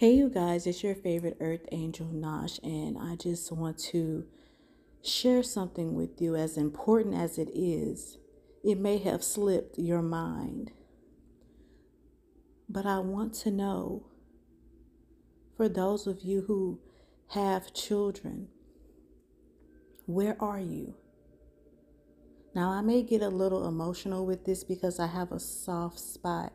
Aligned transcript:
Hey, 0.00 0.12
you 0.12 0.30
guys, 0.30 0.66
it's 0.66 0.82
your 0.82 0.94
favorite 0.94 1.36
Earth 1.42 1.66
Angel 1.72 2.06
Nosh, 2.06 2.58
and 2.62 2.96
I 2.96 3.16
just 3.16 3.52
want 3.52 3.76
to 3.90 4.24
share 5.02 5.42
something 5.42 5.94
with 5.94 6.22
you 6.22 6.36
as 6.36 6.56
important 6.56 7.16
as 7.16 7.36
it 7.36 7.50
is. 7.52 8.16
It 8.64 8.78
may 8.78 8.96
have 8.96 9.22
slipped 9.22 9.78
your 9.78 10.00
mind, 10.00 10.72
but 12.66 12.86
I 12.86 13.00
want 13.00 13.34
to 13.40 13.50
know 13.50 14.06
for 15.54 15.68
those 15.68 16.06
of 16.06 16.22
you 16.22 16.44
who 16.46 16.80
have 17.32 17.74
children, 17.74 18.48
where 20.06 20.42
are 20.42 20.60
you? 20.60 20.94
Now, 22.54 22.70
I 22.70 22.80
may 22.80 23.02
get 23.02 23.20
a 23.20 23.28
little 23.28 23.68
emotional 23.68 24.24
with 24.24 24.46
this 24.46 24.64
because 24.64 24.98
I 24.98 25.08
have 25.08 25.30
a 25.30 25.38
soft 25.38 26.00
spot 26.00 26.54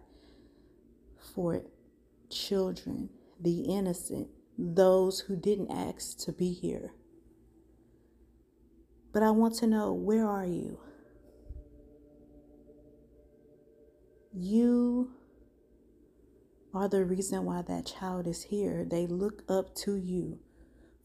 for 1.35 1.61
children 2.31 3.09
the 3.39 3.61
innocent, 3.61 4.27
those 4.57 5.21
who 5.21 5.35
didn't 5.35 5.71
ask 5.71 6.17
to 6.19 6.31
be 6.31 6.53
here. 6.53 6.93
But 9.13 9.23
I 9.23 9.31
want 9.31 9.55
to 9.55 9.67
know 9.67 9.93
where 9.93 10.27
are 10.27 10.45
you? 10.45 10.79
You 14.33 15.11
are 16.73 16.89
the 16.89 17.05
reason 17.05 17.45
why 17.45 17.61
that 17.61 17.85
child 17.85 18.27
is 18.27 18.43
here. 18.43 18.83
They 18.83 19.07
look 19.07 19.43
up 19.47 19.73
to 19.75 19.95
you 19.95 20.39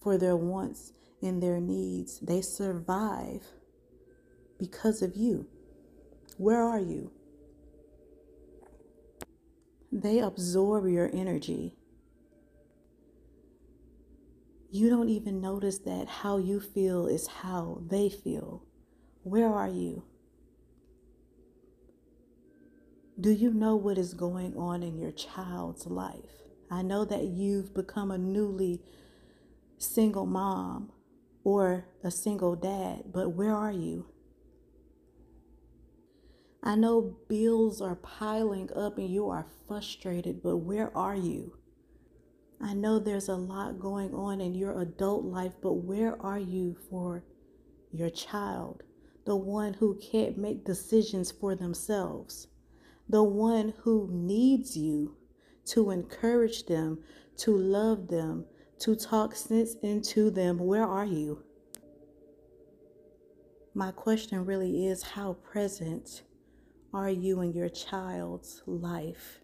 for 0.03 0.19
their 0.19 0.37
wants 0.37 0.93
and 1.23 1.41
their 1.41 1.61
needs. 1.61 2.19
They 2.19 2.43
survive 2.43 3.45
because 4.59 5.03
of 5.03 5.15
you. 5.15 5.47
Where 6.37 6.63
are 6.63 6.81
you? 6.81 7.13
They 9.93 10.19
absorb 10.19 10.89
your 10.89 11.11
energy 11.13 11.77
you 14.71 14.89
don't 14.89 15.09
even 15.09 15.41
notice 15.41 15.79
that 15.81 16.09
how 16.09 16.39
you 16.39 16.61
feel 16.61 17.07
is 17.07 17.27
how 17.27 17.83
they 17.87 18.09
feel. 18.09 18.63
Where 19.23 19.49
are 19.49 19.69
you? 19.69 20.05
Do 23.21 23.33
you 23.33 23.53
know 23.53 23.77
what 23.77 23.99
is 23.99 24.15
going 24.15 24.57
on 24.57 24.83
in 24.83 24.97
your 24.97 25.11
child's 25.11 25.87
life? 25.87 26.49
I 26.71 26.83
know 26.83 27.05
that 27.05 27.25
you've 27.25 27.75
become 27.75 28.11
a 28.11 28.17
newly 28.17 28.81
single 29.77 30.25
mom 30.25 30.93
or 31.43 31.87
a 32.05 32.11
single 32.11 32.55
dad, 32.55 33.05
but 33.13 33.31
where 33.31 33.55
are 33.55 33.73
you? 33.73 34.07
I 36.63 36.77
know 36.77 37.17
bills 37.29 37.81
are 37.81 37.97
piling 37.97 38.71
up 38.77 38.99
and 38.99 39.09
you 39.09 39.29
are 39.29 39.47
frustrated, 39.67 40.43
but 40.43 40.59
where 40.59 40.97
are 40.97 41.17
you? 41.17 41.60
I 42.63 42.75
know 42.75 42.99
there's 42.99 43.29
a 43.29 43.37
lot 43.37 43.81
going 43.81 44.15
on 44.15 44.41
in 44.41 44.55
your 44.55 44.81
adult 44.81 45.25
life, 45.25 45.55
but 45.63 45.75
where 45.75 46.21
are 46.21 46.39
you 46.39 46.77
for 46.91 47.25
your 47.91 48.11
child? 48.11 48.83
The 49.25 49.37
one 49.37 49.75
who 49.75 49.99
can't 49.99 50.37
make 50.37 50.65
decisions 50.65 51.31
for 51.31 51.55
themselves, 51.55 52.49
the 53.09 53.23
one 53.23 53.73
who 53.83 54.09
needs 54.13 54.77
you 54.77 55.17
to 55.67 55.91
encourage 55.91 56.67
them, 56.67 56.99
to 57.39 57.57
love 57.57 58.09
them, 58.09 58.45
to 58.81 58.95
talk 58.95 59.35
sense 59.35 59.75
into 59.83 60.31
them. 60.31 60.59
Where 60.59 60.85
are 60.85 61.07
you? 61.07 61.43
My 63.75 63.91
question 63.91 64.45
really 64.45 64.87
is 64.87 65.03
how 65.03 65.35
present 65.35 66.23
are 66.93 67.11
you 67.11 67.41
in 67.41 67.53
your 67.53 67.69
child's 67.69 68.63
life? 68.67 69.41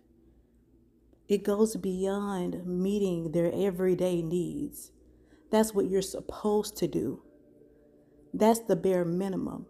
It 1.28 1.42
goes 1.42 1.76
beyond 1.76 2.66
meeting 2.66 3.32
their 3.32 3.50
everyday 3.52 4.22
needs. 4.22 4.92
That's 5.50 5.74
what 5.74 5.90
you're 5.90 6.02
supposed 6.02 6.76
to 6.78 6.86
do. 6.88 7.22
That's 8.32 8.60
the 8.60 8.76
bare 8.76 9.04
minimum. 9.04 9.66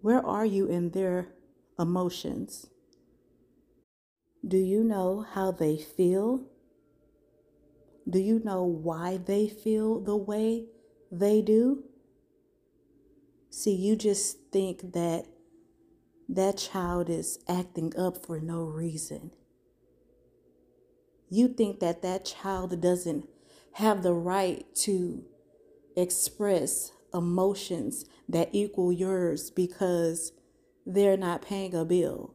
Where 0.00 0.24
are 0.24 0.46
you 0.46 0.66
in 0.66 0.90
their 0.90 1.28
emotions? 1.78 2.66
Do 4.46 4.56
you 4.56 4.84
know 4.84 5.26
how 5.28 5.50
they 5.52 5.76
feel? 5.76 6.44
Do 8.08 8.18
you 8.18 8.40
know 8.44 8.64
why 8.64 9.16
they 9.16 9.48
feel 9.48 10.00
the 10.00 10.16
way 10.16 10.66
they 11.10 11.42
do? 11.42 11.84
See, 13.50 13.74
you 13.74 13.96
just 13.96 14.50
think 14.52 14.92
that 14.92 15.26
that 16.28 16.58
child 16.58 17.08
is 17.08 17.38
acting 17.48 17.92
up 17.96 18.24
for 18.24 18.40
no 18.40 18.64
reason. 18.64 19.30
You 21.28 21.48
think 21.48 21.80
that 21.80 22.02
that 22.02 22.24
child 22.24 22.80
doesn't 22.80 23.28
have 23.72 24.02
the 24.02 24.14
right 24.14 24.64
to 24.74 25.24
express 25.96 26.92
emotions 27.12 28.04
that 28.28 28.50
equal 28.52 28.92
yours 28.92 29.50
because 29.50 30.32
they're 30.84 31.16
not 31.16 31.42
paying 31.42 31.74
a 31.74 31.84
bill. 31.84 32.34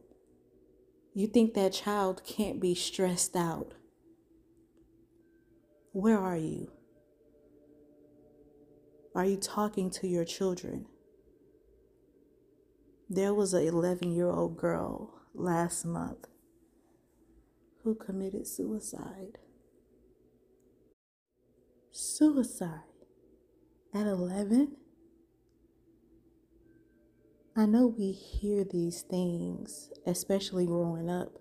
You 1.14 1.26
think 1.26 1.54
that 1.54 1.72
child 1.72 2.22
can't 2.24 2.60
be 2.60 2.74
stressed 2.74 3.36
out. 3.36 3.74
Where 5.92 6.18
are 6.18 6.36
you? 6.36 6.70
Are 9.14 9.26
you 9.26 9.36
talking 9.36 9.90
to 9.90 10.08
your 10.08 10.24
children? 10.24 10.86
There 13.14 13.34
was 13.34 13.52
an 13.52 13.66
11 13.68 14.12
year 14.12 14.30
old 14.30 14.56
girl 14.56 15.20
last 15.34 15.84
month 15.84 16.28
who 17.84 17.94
committed 17.94 18.46
suicide. 18.46 19.36
Suicide 21.90 22.88
at 23.92 24.06
11? 24.06 24.78
I 27.54 27.66
know 27.66 27.86
we 27.86 28.12
hear 28.12 28.64
these 28.64 29.02
things, 29.02 29.90
especially 30.06 30.64
growing 30.64 31.10
up. 31.10 31.36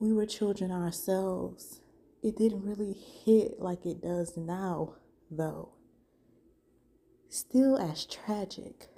We 0.00 0.12
were 0.12 0.26
children 0.26 0.72
ourselves. 0.72 1.80
It 2.24 2.36
didn't 2.36 2.64
really 2.64 2.92
hit 2.92 3.60
like 3.60 3.86
it 3.86 4.02
does 4.02 4.36
now, 4.36 4.96
though. 5.30 5.74
Still 7.28 7.78
as 7.78 8.04
tragic. 8.04 8.88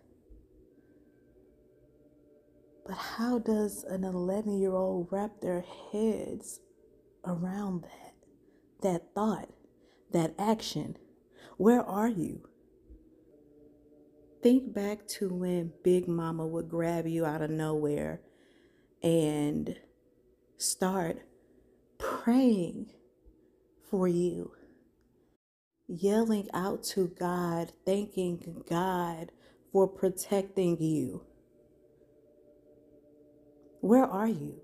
But 2.90 2.98
how 2.98 3.38
does 3.38 3.84
an 3.84 4.02
11 4.02 4.58
year 4.58 4.74
old 4.74 5.12
wrap 5.12 5.40
their 5.40 5.64
heads 5.92 6.58
around 7.24 7.82
that? 7.84 8.14
That 8.82 9.14
thought, 9.14 9.48
that 10.10 10.34
action? 10.36 10.96
Where 11.56 11.84
are 11.84 12.08
you? 12.08 12.48
Think 14.42 14.74
back 14.74 15.06
to 15.06 15.28
when 15.28 15.72
Big 15.84 16.08
Mama 16.08 16.44
would 16.44 16.68
grab 16.68 17.06
you 17.06 17.24
out 17.24 17.42
of 17.42 17.50
nowhere 17.50 18.22
and 19.04 19.76
start 20.56 21.18
praying 21.96 22.90
for 23.88 24.08
you, 24.08 24.50
yelling 25.86 26.48
out 26.52 26.82
to 26.86 27.06
God, 27.06 27.70
thanking 27.86 28.64
God 28.68 29.30
for 29.70 29.86
protecting 29.86 30.76
you. 30.82 31.24
Where 33.80 34.04
are 34.04 34.28
you? 34.28 34.60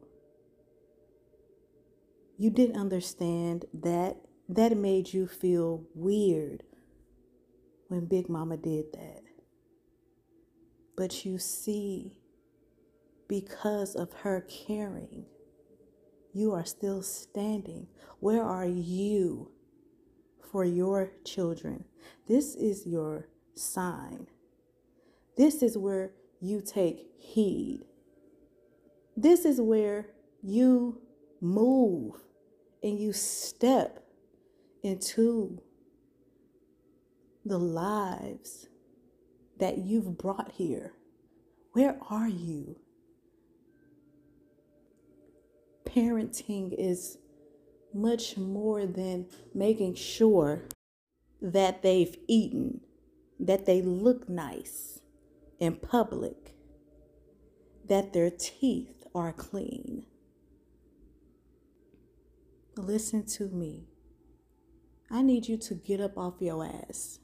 You 2.38 2.50
didn't 2.50 2.76
understand 2.76 3.64
that 3.72 4.16
that 4.48 4.76
made 4.76 5.12
you 5.12 5.26
feel 5.26 5.84
weird 5.94 6.62
when 7.88 8.06
Big 8.06 8.28
Mama 8.28 8.56
did 8.56 8.92
that. 8.92 9.22
But 10.96 11.24
you 11.24 11.38
see, 11.38 12.18
because 13.28 13.94
of 13.94 14.12
her 14.12 14.42
caring, 14.42 15.26
you 16.32 16.52
are 16.52 16.64
still 16.64 17.02
standing. 17.02 17.86
Where 18.20 18.42
are 18.42 18.66
you 18.66 19.50
for 20.50 20.64
your 20.64 21.12
children? 21.24 21.84
This 22.28 22.54
is 22.54 22.86
your 22.86 23.28
sign. 23.54 24.26
This 25.36 25.62
is 25.62 25.78
where 25.78 26.12
you 26.40 26.60
take 26.60 27.08
heed. 27.18 27.86
This 29.16 29.46
is 29.46 29.60
where 29.60 30.06
you 30.42 31.00
move 31.40 32.14
and 32.82 33.00
you 33.00 33.12
step 33.12 34.04
into 34.82 35.62
the 37.44 37.58
lives 37.58 38.68
that 39.58 39.78
you've 39.78 40.18
brought 40.18 40.52
here. 40.52 40.92
Where 41.72 41.96
are 42.10 42.28
you? 42.28 42.78
Parenting 45.84 46.74
is 46.76 47.16
much 47.94 48.36
more 48.36 48.84
than 48.84 49.26
making 49.54 49.94
sure 49.94 50.64
that 51.40 51.82
they've 51.82 52.16
eaten, 52.28 52.80
that 53.40 53.64
they 53.64 53.80
look 53.80 54.28
nice 54.28 55.00
in 55.58 55.76
public, 55.76 56.54
that 57.88 58.12
their 58.12 58.30
teeth 58.30 58.95
are 59.16 59.32
clean. 59.32 60.04
listen 62.76 63.24
to 63.24 63.48
me. 63.48 63.86
I 65.10 65.22
need 65.22 65.48
you 65.48 65.56
to 65.56 65.74
get 65.74 65.98
up 65.98 66.18
off 66.18 66.34
your 66.40 66.62
ass. 66.62 67.20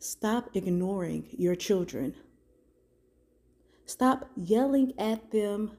Stop 0.00 0.50
ignoring 0.54 1.28
your 1.38 1.54
children. 1.54 2.16
Stop 3.86 4.28
yelling 4.36 4.92
at 4.98 5.30
them 5.30 5.76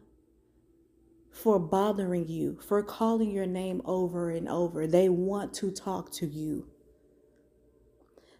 for 1.34 1.60
bothering 1.60 2.30
you, 2.30 2.58
for 2.66 2.82
calling 2.82 3.32
your 3.32 3.46
name 3.46 3.82
over 3.84 4.30
and 4.30 4.48
over. 4.48 4.88
They 4.88 5.10
want 5.10 5.54
to 5.56 5.70
talk 5.70 6.12
to 6.14 6.26
you. 6.26 6.70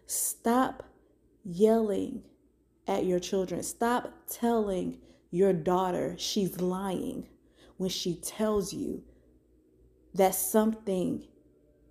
Stop 0.06 0.82
yelling 1.44 2.22
at 2.86 3.04
your 3.04 3.18
children. 3.18 3.62
Stop 3.62 4.12
telling 4.28 4.98
your 5.30 5.52
daughter 5.52 6.14
she's 6.18 6.60
lying 6.60 7.28
when 7.76 7.90
she 7.90 8.14
tells 8.16 8.72
you 8.72 9.02
that 10.14 10.34
something 10.34 11.26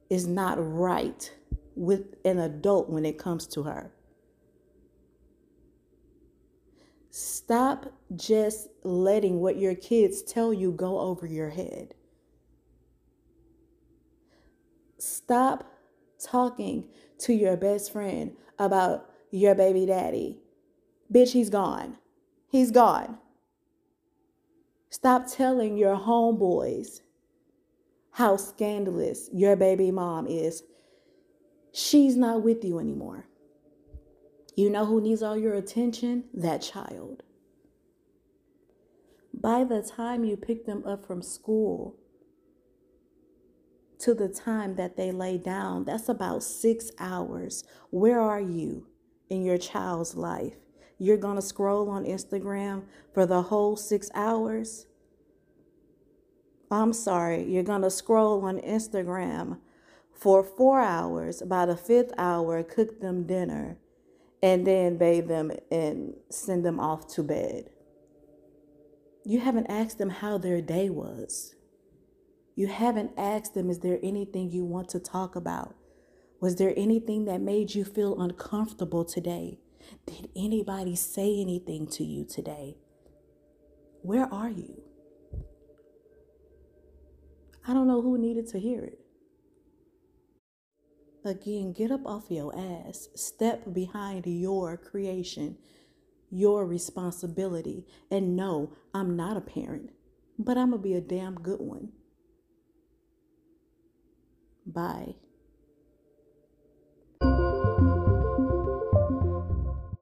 is 0.09 0.25
not 0.25 0.57
right 0.59 1.31
with 1.75 2.15
an 2.23 2.39
adult 2.39 2.89
when 2.89 3.05
it 3.05 3.17
comes 3.17 3.45
to 3.47 3.63
her. 3.63 3.91
Stop 7.09 7.93
just 8.15 8.67
letting 8.83 9.39
what 9.39 9.57
your 9.57 9.75
kids 9.75 10.21
tell 10.21 10.53
you 10.53 10.71
go 10.71 10.99
over 10.99 11.25
your 11.25 11.49
head. 11.49 11.93
Stop 14.97 15.71
talking 16.21 16.89
to 17.19 17.33
your 17.33 17.55
best 17.55 17.93
friend 17.93 18.35
about 18.59 19.09
your 19.31 19.55
baby 19.55 19.85
daddy. 19.85 20.39
Bitch, 21.11 21.33
he's 21.33 21.49
gone. 21.49 21.97
He's 22.47 22.71
gone. 22.71 23.17
Stop 24.89 25.27
telling 25.29 25.77
your 25.77 25.97
homeboys 25.97 27.01
how 28.11 28.37
scandalous 28.37 29.29
your 29.33 29.55
baby 29.55 29.91
mom 29.91 30.25
is. 30.25 30.63
She's 31.73 32.15
not 32.15 32.43
with 32.43 32.63
you 32.63 32.79
anymore. 32.79 33.27
You 34.55 34.69
know 34.69 34.85
who 34.85 35.01
needs 35.01 35.21
all 35.21 35.37
your 35.37 35.53
attention? 35.53 36.23
That 36.33 36.61
child. 36.61 37.23
By 39.33 39.65
the 39.65 39.81
time 39.81 40.23
you 40.23 40.37
pick 40.37 40.65
them 40.65 40.83
up 40.85 41.05
from 41.05 41.21
school 41.21 41.97
to 43.99 44.13
the 44.13 44.29
time 44.29 44.75
that 44.75 44.95
they 44.95 45.11
lay 45.11 45.37
down, 45.37 45.83
that's 45.83 46.07
about 46.07 46.41
six 46.41 46.89
hours. 46.97 47.65
Where 47.89 48.21
are 48.21 48.39
you 48.39 48.87
in 49.29 49.43
your 49.43 49.57
child's 49.57 50.15
life? 50.15 50.55
You're 50.97 51.17
going 51.17 51.35
to 51.35 51.41
scroll 51.41 51.89
on 51.89 52.05
Instagram 52.05 52.83
for 53.13 53.25
the 53.25 53.43
whole 53.43 53.75
six 53.75 54.09
hours? 54.13 54.87
I'm 56.71 56.93
sorry, 56.93 57.43
you're 57.43 57.63
going 57.63 57.83
to 57.83 57.91
scroll 57.91 58.43
on 58.45 58.59
Instagram 58.59 59.59
for 60.13 60.43
four 60.43 60.79
hours. 60.81 61.41
By 61.41 61.65
the 61.65 61.77
fifth 61.77 62.11
hour, 62.17 62.63
cook 62.63 63.01
them 63.01 63.27
dinner 63.27 63.77
and 64.41 64.65
then 64.65 64.97
bathe 64.97 65.27
them 65.27 65.51
and 65.71 66.13
send 66.29 66.65
them 66.65 66.79
off 66.79 67.07
to 67.15 67.23
bed. 67.23 67.69
You 69.23 69.39
haven't 69.39 69.67
asked 69.67 69.97
them 69.97 70.09
how 70.09 70.37
their 70.37 70.61
day 70.61 70.89
was. 70.89 71.55
You 72.55 72.67
haven't 72.67 73.11
asked 73.17 73.53
them, 73.53 73.69
is 73.69 73.79
there 73.79 73.99
anything 74.01 74.51
you 74.51 74.63
want 74.63 74.87
to 74.89 74.99
talk 74.99 75.35
about? 75.35 75.75
Was 76.39 76.55
there 76.55 76.73
anything 76.77 77.25
that 77.25 77.41
made 77.41 77.73
you 77.73 77.83
feel 77.83 78.21
uncomfortable 78.21 79.03
today? 79.03 79.59
Did 80.05 80.29
anybody 80.35 80.95
say 80.95 81.39
anything 81.39 81.87
to 81.87 82.03
you 82.03 82.25
today? 82.25 82.77
Where 84.01 84.31
are 84.31 84.49
you? 84.49 84.81
I 87.67 87.73
don't 87.73 87.87
know 87.87 88.01
who 88.01 88.17
needed 88.17 88.47
to 88.49 88.59
hear 88.59 88.83
it. 88.83 88.99
Again, 91.25 91.73
get 91.73 91.89
up 91.89 92.05
off 92.05 92.25
your 92.29 92.53
ass. 92.55 93.09
Step 93.15 93.73
behind 93.73 94.27
your 94.27 94.77
creation, 94.77 95.57
your 96.29 96.67
responsibility. 96.67 97.87
And 98.11 98.35
no, 98.35 98.73
I'm 98.93 99.15
not 99.15 99.35
a 99.35 99.41
parent, 99.41 99.89
but 100.37 100.55
I'm 100.55 100.69
going 100.69 100.83
to 100.83 100.87
be 100.87 100.93
a 100.93 101.01
damn 101.01 101.33
good 101.33 101.59
one. 101.59 101.93
Bye. 104.67 105.15